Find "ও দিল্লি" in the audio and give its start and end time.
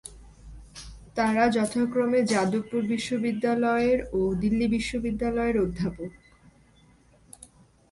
4.13-4.65